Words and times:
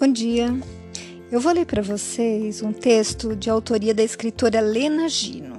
Bom 0.00 0.10
dia. 0.10 0.58
Eu 1.30 1.40
vou 1.40 1.52
ler 1.52 1.66
para 1.66 1.82
vocês 1.82 2.62
um 2.62 2.72
texto 2.72 3.36
de 3.36 3.50
autoria 3.50 3.92
da 3.92 4.02
escritora 4.02 4.58
Lena 4.58 5.10
Gino. 5.10 5.58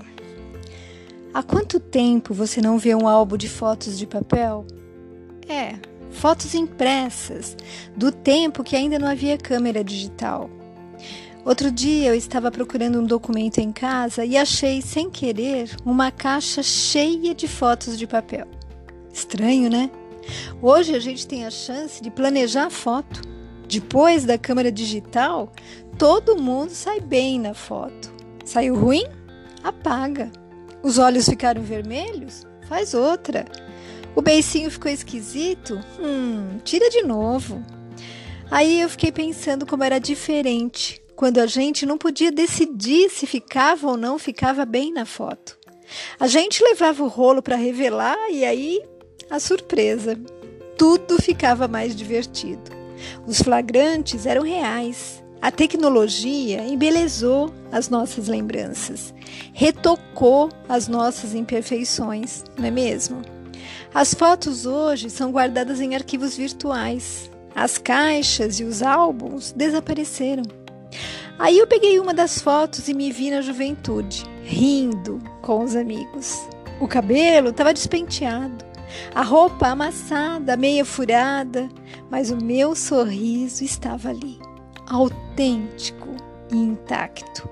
Há 1.32 1.44
quanto 1.44 1.80
tempo 1.80 2.34
você 2.34 2.60
não 2.60 2.80
vê 2.80 2.96
um 2.96 3.08
álbum 3.08 3.38
de 3.38 3.48
fotos 3.48 4.00
de 4.00 4.08
papel? 4.08 4.66
É, 5.48 5.76
fotos 6.10 6.56
impressas, 6.56 7.56
do 7.96 8.12
tempo 8.12 8.64
que 8.64 8.76
ainda 8.76 8.98
não 8.98 9.10
havia 9.10 9.38
câmera 9.38 9.84
digital. 9.84 10.50
Outro 11.46 11.70
dia 11.70 12.08
eu 12.08 12.16
estava 12.16 12.50
procurando 12.50 13.00
um 13.00 13.06
documento 13.06 13.60
em 13.60 13.72
casa 13.72 14.26
e 14.26 14.36
achei, 14.36 14.82
sem 14.82 15.12
querer, 15.12 15.70
uma 15.86 16.10
caixa 16.10 16.64
cheia 16.64 17.36
de 17.36 17.48
fotos 17.48 17.96
de 17.96 18.08
papel. 18.08 18.48
Estranho, 19.14 19.70
né? 19.70 19.92
Hoje 20.60 20.96
a 20.96 21.00
gente 21.00 21.28
tem 21.28 21.46
a 21.46 21.52
chance 21.52 22.02
de 22.02 22.10
planejar 22.10 22.66
a 22.66 22.70
foto 22.72 23.31
depois 23.72 24.26
da 24.26 24.38
câmera 24.38 24.70
digital, 24.70 25.50
todo 25.98 26.36
mundo 26.36 26.72
sai 26.72 27.00
bem 27.00 27.40
na 27.40 27.54
foto. 27.54 28.12
Saiu 28.44 28.76
ruim? 28.76 29.06
Apaga. 29.64 30.30
Os 30.84 30.98
olhos 30.98 31.24
ficaram 31.24 31.62
vermelhos? 31.62 32.46
Faz 32.68 32.94
outra. 32.94 33.46
O 34.14 34.22
beicinho 34.22 34.70
ficou 34.70 34.92
esquisito? 34.92 35.80
Hum, 35.98 36.58
tira 36.66 36.90
de 36.90 37.02
novo. 37.04 37.64
Aí 38.52 38.82
eu 38.82 38.90
fiquei 38.90 39.10
pensando 39.10 39.66
como 39.66 39.86
era 39.86 40.00
diferente 40.00 41.02
quando 41.16 41.38
a 41.38 41.46
gente 41.46 41.86
não 41.86 41.98
podia 41.98 42.30
decidir 42.30 43.10
se 43.10 43.26
ficava 43.26 43.88
ou 43.88 43.96
não 43.96 44.20
ficava 44.20 44.66
bem 44.66 44.92
na 44.92 45.06
foto. 45.06 45.58
A 46.20 46.28
gente 46.28 46.62
levava 46.62 47.02
o 47.04 47.08
rolo 47.08 47.42
para 47.42 47.56
revelar 47.56 48.18
e 48.30 48.44
aí 48.44 48.82
a 49.30 49.40
surpresa. 49.40 50.20
Tudo 50.78 51.22
ficava 51.22 51.70
mais 51.70 51.96
divertido. 51.96 52.81
Os 53.26 53.42
flagrantes 53.42 54.26
eram 54.26 54.44
reais. 54.44 55.24
A 55.42 55.50
tecnologia 55.50 56.64
embelezou 56.64 57.52
as 57.72 57.90
nossas 57.90 58.28
lembranças, 58.28 59.12
retocou 59.54 60.50
as 60.70 60.88
nossas 60.88 61.34
imperfeições, 61.34 62.44
não 62.56 62.66
é 62.66 62.72
mesmo? 62.72 63.22
As 63.94 64.14
fotos 64.14 64.66
hoje 64.66 65.10
são 65.10 65.32
guardadas 65.32 65.82
em 65.82 65.96
arquivos 65.96 66.38
virtuais. 66.38 67.30
As 67.56 67.78
caixas 67.78 68.60
e 68.60 68.64
os 68.64 68.82
álbuns 68.82 69.52
desapareceram. 69.52 70.44
Aí 71.38 71.58
eu 71.58 71.68
peguei 71.68 72.00
uma 72.00 72.14
das 72.14 72.40
fotos 72.40 72.88
e 72.88 72.94
me 72.94 73.12
vi 73.12 73.32
na 73.32 73.42
juventude, 73.42 74.24
rindo 74.44 75.20
com 75.42 75.64
os 75.64 75.76
amigos. 75.76 76.40
O 76.80 76.88
cabelo 76.88 77.50
estava 77.50 77.74
despenteado, 77.74 78.64
a 79.14 79.24
roupa 79.24 79.68
amassada, 79.70 80.56
meia 80.56 80.86
furada, 80.86 81.68
mas 82.12 82.30
o 82.30 82.36
meu 82.36 82.76
sorriso 82.76 83.64
estava 83.64 84.10
ali, 84.10 84.38
autêntico 84.86 86.10
e 86.52 86.58
intacto. 86.58 87.50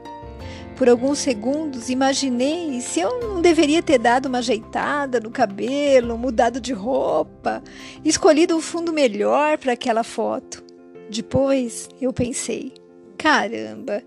Por 0.76 0.88
alguns 0.88 1.20
segundos 1.20 1.90
imaginei 1.90 2.80
se 2.82 3.00
eu 3.00 3.20
não 3.20 3.42
deveria 3.42 3.82
ter 3.82 3.98
dado 3.98 4.28
uma 4.28 4.38
ajeitada 4.38 5.20
no 5.20 5.32
cabelo, 5.32 6.18
mudado 6.18 6.62
de 6.62 6.74
roupa, 6.74 7.64
escolhido 8.04 8.56
um 8.56 8.62
fundo 8.62 8.94
melhor 8.94 9.58
para 9.58 9.74
aquela 9.74 10.04
foto. 10.04 10.64
Depois 11.10 11.90
eu 12.00 12.14
pensei: 12.14 12.74
caramba, 13.18 14.02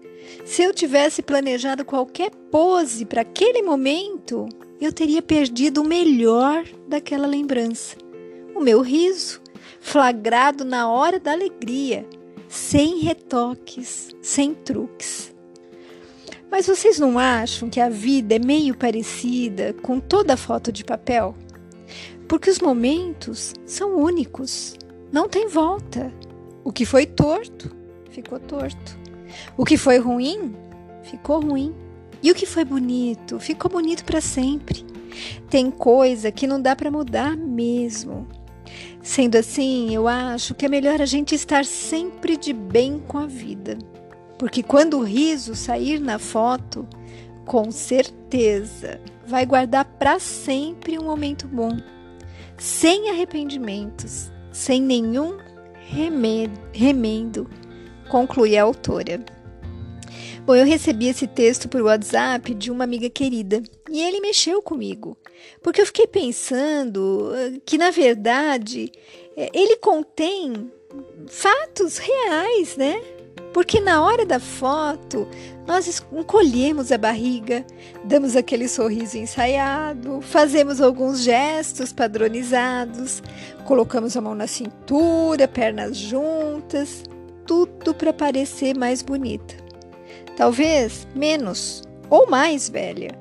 se 0.47 0.63
eu 0.63 0.73
tivesse 0.73 1.23
planejado 1.23 1.85
qualquer 1.85 2.31
pose 2.51 3.05
para 3.05 3.21
aquele 3.21 3.61
momento, 3.61 4.49
eu 4.81 4.93
teria 4.93 5.21
perdido 5.21 5.83
o 5.83 5.87
melhor 5.87 6.65
daquela 6.89 7.27
lembrança. 7.27 7.97
O 8.55 8.61
meu 8.61 8.81
riso, 8.81 9.42
flagrado 9.83 10.65
na 10.65 10.89
hora 10.89 11.19
da 11.19 11.33
alegria, 11.33 12.07
sem 12.49 13.01
retoques, 13.01 14.11
sem 14.23 14.55
truques. 14.55 15.35
Mas 16.51 16.67
vocês 16.67 16.99
não 16.99 17.19
acham 17.19 17.69
que 17.69 17.81
a 17.81 17.89
vida 17.89 18.37
é 18.37 18.39
meio 18.39 18.77
parecida 18.77 19.75
com 19.83 19.99
toda 19.99 20.37
foto 20.37 20.71
de 20.71 20.85
papel? 20.85 21.35
Porque 22.29 22.49
os 22.49 22.61
momentos 22.61 23.53
são 23.67 23.97
únicos, 23.97 24.77
não 25.11 25.29
tem 25.29 25.49
volta. 25.49 26.13
O 26.65 26.73
que 26.73 26.87
foi 26.87 27.05
torto, 27.05 27.75
ficou 28.09 28.39
torto. 28.39 28.97
O 29.57 29.65
que 29.65 29.77
foi 29.77 29.99
ruim, 29.99 30.55
ficou 31.03 31.41
ruim. 31.41 31.75
E 32.23 32.31
o 32.31 32.35
que 32.35 32.47
foi 32.47 32.65
bonito, 32.65 33.41
ficou 33.41 33.69
bonito 33.69 34.05
para 34.05 34.21
sempre. 34.21 34.87
Tem 35.51 35.71
coisa 35.71 36.31
que 36.31 36.47
não 36.47 36.63
dá 36.63 36.77
para 36.77 36.91
mudar 36.91 37.37
mesmo. 37.37 38.29
Sendo 39.03 39.37
assim, 39.37 39.93
eu 39.93 40.07
acho 40.07 40.55
que 40.55 40.65
é 40.65 40.69
melhor 40.69 41.03
a 41.03 41.07
gente 41.07 41.35
estar 41.35 41.65
sempre 41.65 42.37
de 42.37 42.53
bem 42.53 43.01
com 43.01 43.19
a 43.19 43.27
vida. 43.27 43.77
Porque 44.39 44.63
quando 44.63 44.99
o 44.99 45.05
riso 45.05 45.55
sair 45.55 45.99
na 46.01 46.19
foto, 46.19 46.87
com 47.45 47.71
certeza 47.71 49.01
vai 49.27 49.45
guardar 49.45 49.85
para 49.85 50.19
sempre 50.19 50.99
um 50.99 51.05
momento 51.05 51.49
bom, 51.49 51.77
sem 52.57 53.11
arrependimentos, 53.11 54.31
sem 54.53 54.81
nenhum 54.81 55.39
remendo, 56.73 57.49
conclui 58.09 58.57
a 58.57 58.63
autora. 58.63 59.25
Bom, 60.45 60.57
eu 60.57 60.67
recebi 60.67 61.07
esse 61.07 61.29
texto 61.29 61.69
por 61.69 61.83
WhatsApp 61.83 62.53
de 62.55 62.69
uma 62.73 62.83
amiga 62.83 63.09
querida 63.09 63.63
e 63.89 64.01
ele 64.03 64.21
mexeu 64.21 64.61
comigo, 64.61 65.17
porque 65.63 65.81
eu 65.81 65.87
fiquei 65.87 66.05
pensando 66.09 67.31
ah, 67.33 67.61
que, 67.65 67.79
na 67.79 67.93
verdade, 67.93 68.91
eh, 69.37 69.51
ele 69.55 69.77
contém 69.77 70.69
fatos 71.29 71.99
reais, 71.99 72.77
né? 72.77 73.01
Porque 73.53 73.81
na 73.81 74.03
hora 74.03 74.27
da 74.27 74.41
foto, 74.41 75.29
nós 75.65 76.03
encolhemos 76.11 76.91
a 76.91 76.99
barriga, 76.99 77.65
damos 78.03 78.35
aquele 78.35 78.67
sorriso 78.67 79.17
ensaiado, 79.17 80.21
fazemos 80.23 80.81
alguns 80.81 81.23
gestos 81.23 81.93
padronizados, 81.93 83.23
colocamos 83.65 84.17
a 84.17 84.21
mão 84.21 84.35
na 84.35 84.49
cintura, 84.49 85.47
pernas 85.47 85.97
juntas, 85.97 87.05
tudo 87.47 87.95
para 87.95 88.13
parecer 88.13 88.77
mais 88.77 89.03
bonita 89.03 89.62
talvez 90.43 91.07
menos 91.15 91.85
ou 92.11 92.29
mais 92.29 92.69
velha, 92.69 93.17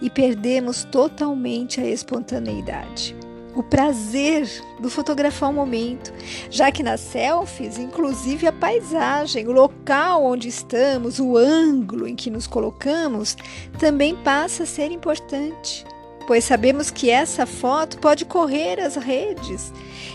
e 0.00 0.08
perdemos 0.08 0.82
totalmente 0.84 1.78
a 1.78 1.86
espontaneidade. 1.86 3.14
O 3.54 3.62
prazer 3.62 4.48
do 4.80 4.88
fotografar 4.88 5.50
o 5.50 5.52
momento, 5.52 6.10
já 6.50 6.72
que 6.72 6.82
nas 6.82 7.00
selfies, 7.00 7.76
inclusive 7.76 8.46
a 8.46 8.52
paisagem, 8.52 9.46
o 9.46 9.52
local 9.52 10.24
onde 10.24 10.48
estamos, 10.48 11.20
o 11.20 11.36
ângulo 11.36 12.08
em 12.08 12.16
que 12.16 12.30
nos 12.30 12.46
colocamos, 12.46 13.36
também 13.78 14.16
passa 14.16 14.62
a 14.62 14.66
ser 14.66 14.90
importante, 14.90 15.84
pois 16.26 16.44
sabemos 16.44 16.90
que 16.90 17.10
essa 17.10 17.44
foto 17.44 17.98
pode 17.98 18.24
correr 18.24 18.80
às 18.80 18.96
redes 18.96 19.70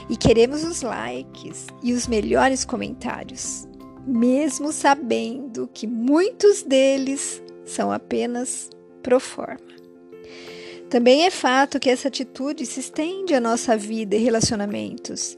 e 0.09 0.18
queremos 0.18 0.64
os 0.64 0.82
likes 0.82 1.68
e 1.84 1.94
os 1.94 2.08
melhores 2.08 2.66
comentários 2.66 3.69
mesmo 4.06 4.72
sabendo 4.72 5.70
que 5.74 5.88
muitos 5.88 6.64
deles 6.64 7.42
são 7.66 7.92
apenas 7.92 8.70
pro 9.02 9.20
forma. 9.20 9.70
Também 10.90 11.26
é 11.26 11.30
fato 11.30 11.80
que 11.80 11.90
essa 11.90 12.08
atitude 12.08 12.66
se 12.66 12.80
estende 12.80 13.36
à 13.36 13.40
nossa 13.40 13.78
vida 13.78 14.16
e 14.16 14.20
relacionamentos. 14.20 15.38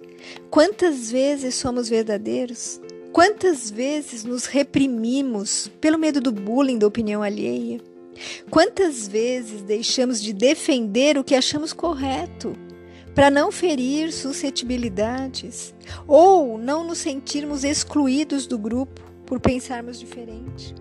Quantas 0.49 1.11
vezes 1.11 1.55
somos 1.55 1.89
verdadeiros? 1.89 2.79
Quantas 3.11 3.69
vezes 3.69 4.23
nos 4.23 4.45
reprimimos 4.45 5.69
pelo 5.81 5.99
medo 5.99 6.21
do 6.21 6.31
bullying 6.31 6.77
da 6.77 6.87
opinião 6.87 7.21
alheia? 7.21 7.81
Quantas 8.49 9.07
vezes 9.07 9.61
deixamos 9.61 10.21
de 10.21 10.31
defender 10.31 11.17
o 11.17 11.23
que 11.23 11.35
achamos 11.35 11.73
correto 11.73 12.55
para 13.13 13.29
não 13.29 13.51
ferir 13.51 14.11
suscetibilidades 14.11 15.73
ou 16.07 16.57
não 16.57 16.83
nos 16.83 16.99
sentirmos 16.99 17.63
excluídos 17.63 18.47
do 18.47 18.57
grupo 18.57 19.01
por 19.25 19.39
pensarmos 19.39 19.99
diferente. 19.99 20.73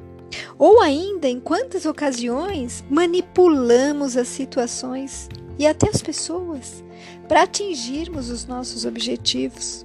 Ou 0.58 0.80
ainda, 0.80 1.28
em 1.28 1.40
quantas 1.40 1.86
ocasiões 1.86 2.84
manipulamos 2.88 4.16
as 4.16 4.28
situações 4.28 5.28
e 5.58 5.66
até 5.66 5.88
as 5.88 6.02
pessoas 6.02 6.84
para 7.26 7.42
atingirmos 7.42 8.30
os 8.30 8.46
nossos 8.46 8.84
objetivos. 8.84 9.84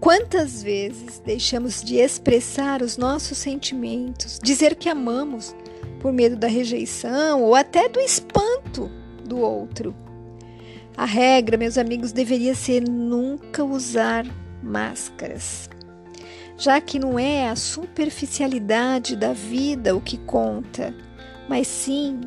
Quantas 0.00 0.62
vezes 0.62 1.18
deixamos 1.24 1.82
de 1.82 1.96
expressar 1.96 2.82
os 2.82 2.96
nossos 2.96 3.38
sentimentos, 3.38 4.38
dizer 4.42 4.74
que 4.74 4.88
amamos 4.88 5.54
por 6.00 6.12
medo 6.12 6.36
da 6.36 6.46
rejeição 6.46 7.42
ou 7.42 7.54
até 7.54 7.88
do 7.88 7.98
espanto 7.98 8.90
do 9.24 9.38
outro? 9.38 10.03
A 10.96 11.04
regra, 11.04 11.56
meus 11.56 11.76
amigos, 11.76 12.12
deveria 12.12 12.54
ser 12.54 12.88
nunca 12.88 13.64
usar 13.64 14.24
máscaras, 14.62 15.68
já 16.56 16.80
que 16.80 16.98
não 16.98 17.18
é 17.18 17.48
a 17.48 17.56
superficialidade 17.56 19.16
da 19.16 19.32
vida 19.32 19.94
o 19.94 20.00
que 20.00 20.16
conta, 20.18 20.94
mas 21.48 21.66
sim 21.66 22.20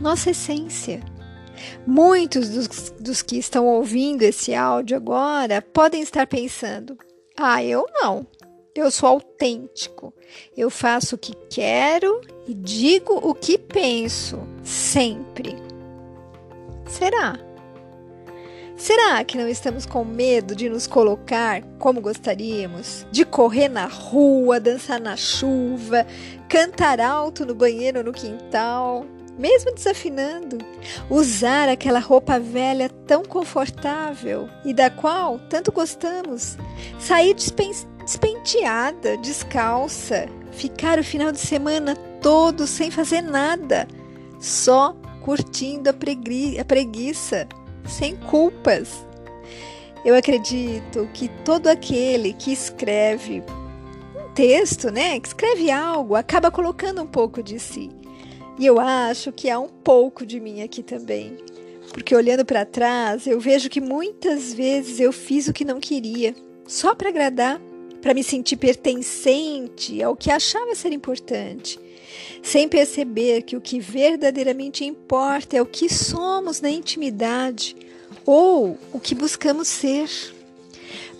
nossa 0.00 0.30
essência. 0.30 1.00
Muitos 1.86 2.48
dos, 2.48 2.90
dos 3.00 3.22
que 3.22 3.36
estão 3.36 3.66
ouvindo 3.66 4.22
esse 4.22 4.54
áudio 4.54 4.96
agora 4.96 5.62
podem 5.62 6.02
estar 6.02 6.26
pensando: 6.26 6.96
ah, 7.36 7.62
eu 7.62 7.86
não. 7.92 8.26
Eu 8.74 8.90
sou 8.90 9.08
autêntico. 9.08 10.12
Eu 10.56 10.68
faço 10.68 11.14
o 11.14 11.18
que 11.18 11.32
quero 11.48 12.20
e 12.46 12.52
digo 12.52 13.14
o 13.14 13.32
que 13.32 13.56
penso, 13.56 14.40
sempre. 14.64 15.54
Será? 16.88 17.38
Será 18.76 19.22
que 19.24 19.38
não 19.38 19.48
estamos 19.48 19.86
com 19.86 20.04
medo 20.04 20.54
de 20.54 20.68
nos 20.68 20.86
colocar 20.86 21.62
como 21.78 22.00
gostaríamos? 22.00 23.06
De 23.10 23.24
correr 23.24 23.68
na 23.68 23.86
rua, 23.86 24.58
dançar 24.58 25.00
na 25.00 25.16
chuva, 25.16 26.04
cantar 26.48 27.00
alto 27.00 27.46
no 27.46 27.54
banheiro 27.54 27.98
ou 27.98 28.04
no 28.04 28.12
quintal, 28.12 29.06
mesmo 29.38 29.72
desafinando? 29.72 30.58
Usar 31.08 31.68
aquela 31.68 32.00
roupa 32.00 32.40
velha 32.40 32.88
tão 33.06 33.22
confortável 33.22 34.48
e 34.64 34.74
da 34.74 34.90
qual 34.90 35.38
tanto 35.48 35.70
gostamos? 35.70 36.56
Sair 36.98 37.34
despenteada, 37.34 39.16
descalça, 39.18 40.28
ficar 40.50 40.98
o 40.98 41.04
final 41.04 41.30
de 41.30 41.38
semana 41.38 41.94
todo 42.20 42.66
sem 42.66 42.90
fazer 42.90 43.22
nada, 43.22 43.86
só 44.40 44.96
curtindo 45.22 45.90
a, 45.90 45.92
pregui 45.92 46.58
a 46.58 46.64
preguiça 46.64 47.48
sem 47.86 48.16
culpas. 48.16 49.04
Eu 50.04 50.14
acredito 50.14 51.08
que 51.14 51.28
todo 51.44 51.68
aquele 51.68 52.32
que 52.34 52.52
escreve 52.52 53.42
um 54.14 54.32
texto, 54.34 54.90
né, 54.90 55.18
que 55.18 55.28
escreve 55.28 55.70
algo, 55.70 56.14
acaba 56.14 56.50
colocando 56.50 57.02
um 57.02 57.06
pouco 57.06 57.42
de 57.42 57.58
si. 57.58 57.90
E 58.58 58.66
eu 58.66 58.78
acho 58.78 59.32
que 59.32 59.50
há 59.50 59.58
um 59.58 59.68
pouco 59.68 60.24
de 60.24 60.38
mim 60.38 60.62
aqui 60.62 60.82
também. 60.82 61.36
Porque 61.92 62.14
olhando 62.14 62.44
para 62.44 62.64
trás, 62.64 63.26
eu 63.26 63.40
vejo 63.40 63.70
que 63.70 63.80
muitas 63.80 64.52
vezes 64.52 65.00
eu 65.00 65.12
fiz 65.12 65.48
o 65.48 65.52
que 65.52 65.64
não 65.64 65.80
queria, 65.80 66.34
só 66.66 66.94
para 66.94 67.08
agradar, 67.08 67.60
para 68.02 68.14
me 68.14 68.22
sentir 68.22 68.56
pertencente 68.56 70.02
ao 70.02 70.14
que 70.14 70.30
achava 70.30 70.74
ser 70.74 70.92
importante, 70.92 71.78
sem 72.42 72.68
perceber 72.68 73.42
que 73.42 73.56
o 73.56 73.60
que 73.60 73.80
verdadeiramente 73.80 74.84
importa 74.84 75.56
é 75.56 75.62
o 75.62 75.66
que 75.66 75.88
somos 75.88 76.60
na 76.60 76.70
intimidade 76.70 77.76
ou 78.26 78.78
o 78.92 79.00
que 79.00 79.14
buscamos 79.14 79.68
ser. 79.68 80.08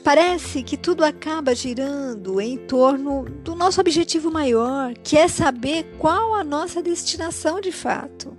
Parece 0.03 0.63
que 0.63 0.77
tudo 0.77 1.03
acaba 1.03 1.55
girando 1.55 2.39
em 2.39 2.59
torno 2.59 3.25
do 3.43 3.55
nosso 3.55 3.81
objetivo 3.81 4.31
maior, 4.31 4.93
que 5.03 5.17
é 5.17 5.27
saber 5.29 5.87
qual 5.99 6.35
a 6.35 6.45
nossa 6.45 6.83
destinação 6.83 7.59
de 7.59 7.73
fato. 7.73 8.34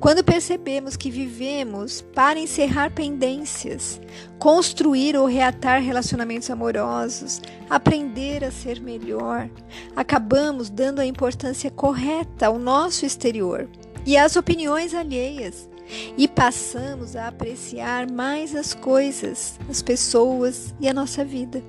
Quando 0.00 0.22
percebemos 0.24 0.96
que 0.96 1.10
vivemos 1.10 2.02
para 2.14 2.38
encerrar 2.38 2.92
pendências, 2.92 4.00
construir 4.38 5.16
ou 5.16 5.26
reatar 5.26 5.82
relacionamentos 5.82 6.50
amorosos, 6.50 7.40
aprender 7.68 8.44
a 8.44 8.50
ser 8.50 8.80
melhor, 8.80 9.50
acabamos 9.96 10.70
dando 10.70 11.00
a 11.00 11.06
importância 11.06 11.70
correta 11.70 12.46
ao 12.46 12.58
nosso 12.58 13.04
exterior 13.04 13.68
e 14.06 14.16
às 14.16 14.36
opiniões 14.36 14.94
alheias 14.94 15.68
e 16.16 16.28
passamos 16.28 17.16
a 17.16 17.28
apreciar 17.28 18.10
mais 18.10 18.54
as 18.54 18.74
coisas, 18.74 19.58
as 19.68 19.82
pessoas 19.82 20.74
e 20.80 20.88
a 20.88 20.92
nossa 20.92 21.24
vida. 21.24 21.62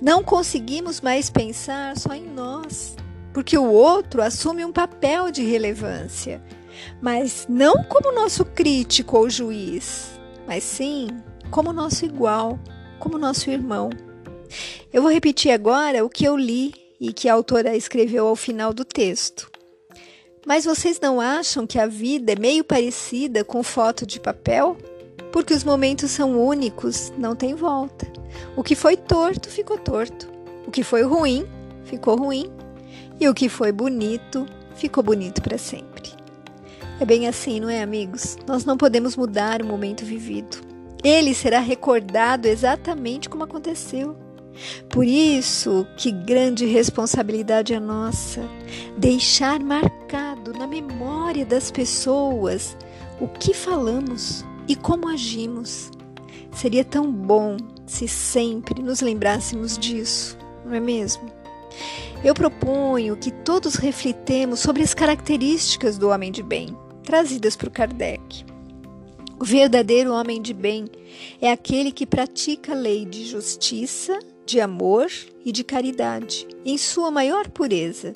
Não 0.00 0.22
conseguimos 0.22 1.00
mais 1.00 1.30
pensar 1.30 1.96
só 1.96 2.12
em 2.12 2.26
nós, 2.26 2.96
porque 3.32 3.56
o 3.56 3.70
outro 3.70 4.20
assume 4.20 4.64
um 4.64 4.72
papel 4.72 5.30
de 5.30 5.44
relevância 5.44 6.42
mas 7.00 7.46
não 7.48 7.82
como 7.84 8.14
nosso 8.14 8.44
crítico 8.44 9.18
ou 9.18 9.30
juiz, 9.30 10.18
mas 10.46 10.62
sim 10.62 11.08
como 11.50 11.72
nosso 11.72 12.04
igual, 12.04 12.58
como 12.98 13.18
nosso 13.18 13.50
irmão. 13.50 13.90
Eu 14.92 15.02
vou 15.02 15.10
repetir 15.10 15.50
agora 15.50 16.04
o 16.04 16.08
que 16.08 16.24
eu 16.24 16.36
li 16.36 16.74
e 17.00 17.12
que 17.12 17.28
a 17.28 17.34
autora 17.34 17.76
escreveu 17.76 18.26
ao 18.26 18.36
final 18.36 18.72
do 18.72 18.84
texto. 18.84 19.50
Mas 20.46 20.64
vocês 20.64 20.98
não 21.00 21.20
acham 21.20 21.66
que 21.66 21.78
a 21.78 21.86
vida 21.86 22.32
é 22.32 22.36
meio 22.36 22.64
parecida 22.64 23.44
com 23.44 23.62
foto 23.62 24.04
de 24.06 24.18
papel? 24.18 24.76
Porque 25.30 25.54
os 25.54 25.64
momentos 25.64 26.10
são 26.10 26.38
únicos, 26.38 27.12
não 27.16 27.34
tem 27.34 27.54
volta. 27.54 28.06
O 28.56 28.62
que 28.62 28.74
foi 28.74 28.96
torto 28.96 29.48
ficou 29.48 29.78
torto. 29.78 30.28
O 30.66 30.70
que 30.70 30.82
foi 30.82 31.02
ruim 31.02 31.46
ficou 31.84 32.16
ruim. 32.16 32.52
E 33.20 33.28
o 33.28 33.34
que 33.34 33.48
foi 33.48 33.72
bonito 33.72 34.46
ficou 34.74 35.02
bonito 35.02 35.40
para 35.40 35.58
sempre. 35.58 36.10
É 37.02 37.04
bem 37.04 37.26
assim, 37.26 37.58
não 37.58 37.68
é, 37.68 37.82
amigos? 37.82 38.36
Nós 38.46 38.64
não 38.64 38.76
podemos 38.76 39.16
mudar 39.16 39.60
o 39.60 39.66
momento 39.66 40.04
vivido. 40.04 40.58
Ele 41.02 41.34
será 41.34 41.58
recordado 41.58 42.46
exatamente 42.46 43.28
como 43.28 43.42
aconteceu. 43.42 44.16
Por 44.88 45.04
isso, 45.04 45.84
que 45.96 46.12
grande 46.12 46.64
responsabilidade 46.64 47.74
é 47.74 47.80
nossa 47.80 48.48
deixar 48.96 49.58
marcado 49.58 50.52
na 50.52 50.64
memória 50.64 51.44
das 51.44 51.72
pessoas 51.72 52.76
o 53.20 53.26
que 53.26 53.52
falamos 53.52 54.44
e 54.68 54.76
como 54.76 55.08
agimos. 55.08 55.90
Seria 56.52 56.84
tão 56.84 57.10
bom 57.10 57.56
se 57.84 58.06
sempre 58.06 58.80
nos 58.80 59.00
lembrássemos 59.00 59.76
disso, 59.76 60.38
não 60.64 60.72
é 60.72 60.78
mesmo? 60.78 61.28
Eu 62.22 62.32
proponho 62.32 63.16
que 63.16 63.32
todos 63.32 63.74
reflitemos 63.74 64.60
sobre 64.60 64.84
as 64.84 64.94
características 64.94 65.98
do 65.98 66.08
homem 66.08 66.30
de 66.30 66.44
bem 66.44 66.76
trazidas 67.02 67.56
por 67.56 67.70
Kardec. 67.70 68.44
O 69.42 69.44
verdadeiro 69.44 70.12
homem 70.12 70.40
de 70.40 70.54
bem 70.54 70.86
é 71.40 71.50
aquele 71.50 71.90
que 71.90 72.06
pratica 72.06 72.72
a 72.72 72.76
lei 72.76 73.04
de 73.04 73.24
justiça, 73.24 74.16
de 74.46 74.60
amor 74.60 75.10
e 75.44 75.50
de 75.50 75.64
caridade, 75.64 76.46
em 76.64 76.78
sua 76.78 77.10
maior 77.10 77.48
pureza. 77.48 78.12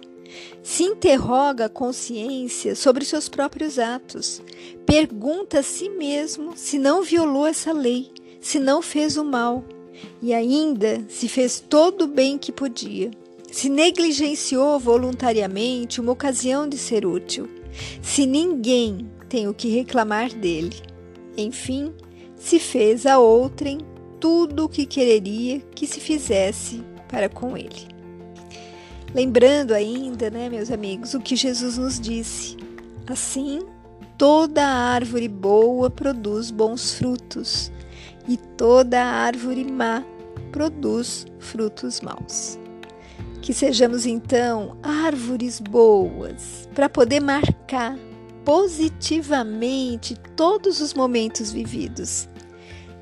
Se 0.62 0.84
interroga 0.84 1.64
a 1.64 1.68
consciência 1.68 2.76
sobre 2.76 3.04
seus 3.04 3.28
próprios 3.28 3.76
atos, 3.76 4.40
pergunta 4.84 5.58
a 5.58 5.62
si 5.64 5.88
mesmo 5.88 6.56
se 6.56 6.78
não 6.78 7.02
violou 7.02 7.46
essa 7.46 7.72
lei, 7.72 8.08
se 8.40 8.60
não 8.60 8.80
fez 8.80 9.16
o 9.16 9.24
mal, 9.24 9.64
e 10.22 10.32
ainda 10.32 11.04
se 11.08 11.28
fez 11.28 11.58
todo 11.58 12.02
o 12.02 12.08
bem 12.08 12.38
que 12.38 12.52
podia, 12.52 13.10
se 13.50 13.68
negligenciou 13.68 14.78
voluntariamente 14.78 16.00
uma 16.00 16.12
ocasião 16.12 16.68
de 16.68 16.78
ser 16.78 17.04
útil 17.04 17.55
se 18.02 18.26
ninguém 18.26 19.10
tem 19.28 19.48
o 19.48 19.54
que 19.54 19.68
reclamar 19.68 20.32
dele. 20.34 20.76
Enfim, 21.36 21.92
se 22.36 22.58
fez 22.58 23.06
a 23.06 23.18
outrem 23.18 23.78
tudo 24.20 24.64
o 24.64 24.68
que 24.68 24.86
quereria 24.86 25.60
que 25.74 25.86
se 25.86 26.00
fizesse 26.00 26.82
para 27.08 27.28
com 27.28 27.56
ele. 27.56 27.88
Lembrando 29.14 29.72
ainda, 29.72 30.30
né, 30.30 30.48
meus 30.48 30.70
amigos, 30.70 31.14
o 31.14 31.20
que 31.20 31.36
Jesus 31.36 31.78
nos 31.78 31.98
disse. 31.98 32.56
Assim, 33.06 33.60
toda 34.18 34.66
árvore 34.66 35.28
boa 35.28 35.88
produz 35.88 36.50
bons 36.50 36.94
frutos, 36.94 37.70
e 38.28 38.36
toda 38.36 39.02
árvore 39.02 39.64
má 39.64 40.04
produz 40.50 41.26
frutos 41.38 42.00
maus. 42.00 42.58
Que 43.40 43.52
sejamos 43.52 44.06
então 44.06 44.76
árvores 44.82 45.60
boas 45.60 46.65
para 46.76 46.90
poder 46.90 47.20
marcar 47.20 47.98
positivamente 48.44 50.14
todos 50.36 50.82
os 50.82 50.92
momentos 50.92 51.50
vividos, 51.50 52.28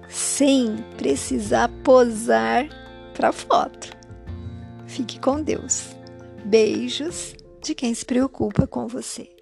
sem 0.08 0.76
precisar 0.96 1.68
posar 1.82 2.68
para 3.14 3.32
foto. 3.32 3.90
Fique 4.86 5.18
com 5.18 5.42
Deus. 5.42 5.88
Beijos 6.44 7.34
de 7.60 7.74
quem 7.74 7.92
se 7.92 8.04
preocupa 8.04 8.64
com 8.64 8.86
você. 8.86 9.33